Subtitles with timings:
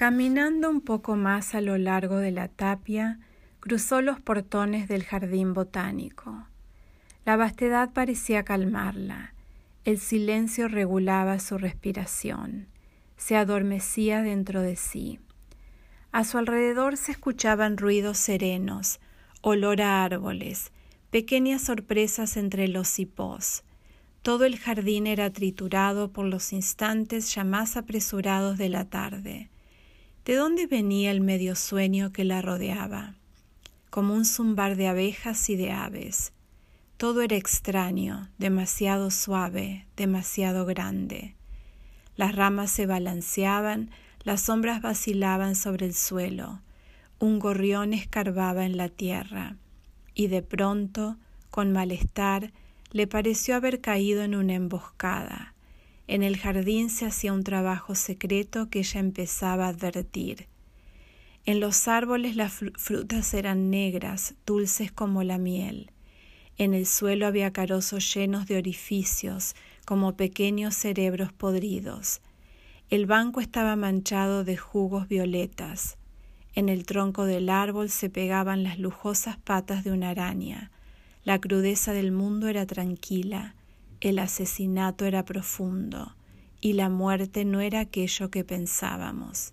[0.00, 3.18] Caminando un poco más a lo largo de la tapia,
[3.60, 6.46] cruzó los portones del jardín botánico.
[7.26, 9.34] La vastedad parecía calmarla,
[9.84, 12.66] el silencio regulaba su respiración,
[13.18, 15.20] se adormecía dentro de sí.
[16.12, 19.00] A su alrededor se escuchaban ruidos serenos,
[19.42, 20.72] olor a árboles,
[21.10, 23.64] pequeñas sorpresas entre los hipós.
[24.22, 29.50] Todo el jardín era triturado por los instantes ya más apresurados de la tarde.
[30.24, 33.14] ¿De dónde venía el medio sueño que la rodeaba?
[33.88, 36.32] Como un zumbar de abejas y de aves.
[36.98, 41.34] Todo era extraño, demasiado suave, demasiado grande.
[42.16, 43.90] Las ramas se balanceaban,
[44.22, 46.60] las sombras vacilaban sobre el suelo,
[47.18, 49.56] un gorrión escarbaba en la tierra,
[50.14, 51.16] y de pronto,
[51.50, 52.52] con malestar,
[52.92, 55.49] le pareció haber caído en una emboscada.
[56.10, 60.48] En el jardín se hacía un trabajo secreto que ella empezaba a advertir.
[61.44, 65.92] En los árboles las frutas eran negras, dulces como la miel.
[66.58, 72.22] En el suelo había carozos llenos de orificios, como pequeños cerebros podridos.
[72.88, 75.96] El banco estaba manchado de jugos violetas.
[76.56, 80.72] En el tronco del árbol se pegaban las lujosas patas de una araña.
[81.22, 83.54] La crudeza del mundo era tranquila,
[84.00, 86.14] el asesinato era profundo,
[86.60, 89.52] y la muerte no era aquello que pensábamos.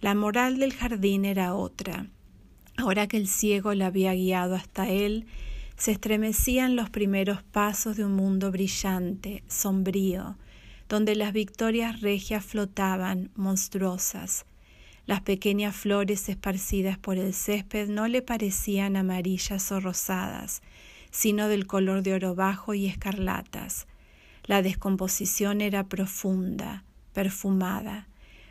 [0.00, 2.06] La moral del jardín era otra.
[2.76, 5.26] Ahora que el ciego la había guiado hasta él,
[5.76, 10.36] se estremecían los primeros pasos de un mundo brillante, sombrío,
[10.88, 14.46] donde las victorias regias flotaban, monstruosas.
[15.06, 20.62] Las pequeñas flores esparcidas por el césped no le parecían amarillas o rosadas,
[21.10, 23.86] sino del color de oro bajo y escarlatas.
[24.44, 28.08] La descomposición era profunda, perfumada,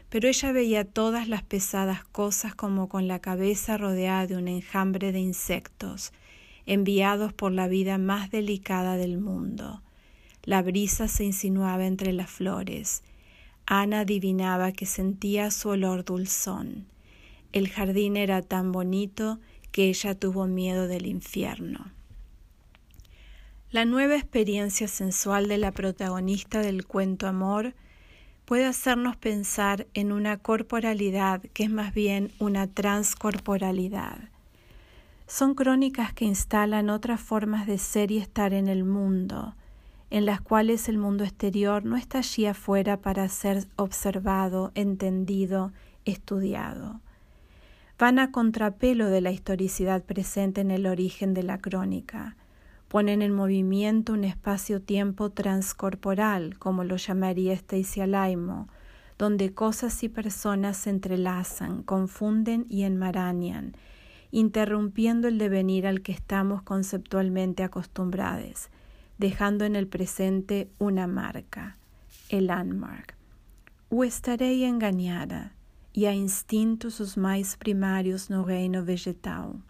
[0.10, 5.12] pero ella veía todas las pesadas cosas como con la cabeza rodeada de un enjambre
[5.12, 6.14] de insectos,
[6.66, 9.82] enviados por la vida más delicada del mundo.
[10.44, 13.04] La brisa se insinuaba entre las flores.
[13.66, 16.86] Ana adivinaba que sentía su olor dulzón.
[17.52, 19.40] El jardín era tan bonito
[19.72, 21.97] que ella tuvo miedo del infierno.
[23.72, 27.76] La nueva experiencia sensual de la protagonista del cuento Amor
[28.46, 34.30] puede hacernos pensar en una corporalidad que es más bien una transcorporalidad
[35.28, 39.56] son crónicas que instalan otras formas de ser y estar en el mundo,
[40.10, 45.74] en las cuales el mundo exterior no está allí afuera para ser observado, entendido,
[46.06, 47.02] estudiado.
[48.00, 52.38] Van a contrapelo de la historicidad presente en el origen de la crónica.
[52.88, 58.70] Ponen en movimiento un espacio-tiempo transcorporal, como lo llamaría Stacy Alaimo,
[59.18, 63.76] donde cosas y personas se entrelazan, confunden y enmarañan,
[64.32, 68.70] interrumpiendo el devenir al que estamos conceptualmente acostumbrados,
[69.18, 71.78] dejando en el presente una marca,
[72.30, 73.16] el landmark.
[73.90, 75.54] O estarei engañada
[75.94, 79.64] e a instintos os mais primários no reino vegetal.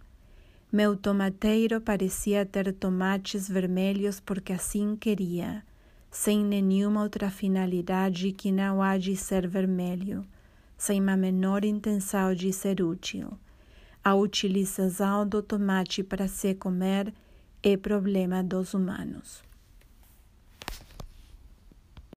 [0.71, 5.63] Meu tomateiro parecia ter tomates vermelhos porque assim queria,
[6.11, 10.25] sem nenhuma outra finalidade que não há de ser vermelho,
[10.77, 13.37] sem a menor intenção de ser útil
[14.07, 17.13] a utilização do tomate para se comer
[17.61, 19.43] é problema dos humanos.